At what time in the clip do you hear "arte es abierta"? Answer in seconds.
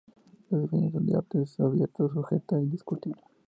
1.15-2.07